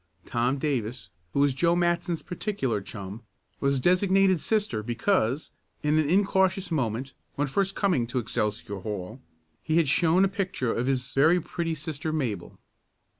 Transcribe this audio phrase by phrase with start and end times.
[0.25, 3.21] Tom Davis, who was Joe Matson's particular chum,
[3.59, 5.51] was designated "Sister" because,
[5.83, 9.21] in an incautious moment, when first coming to Excelsior Hall,
[9.61, 12.57] he had shown a picture of his very pretty sister, Mabel.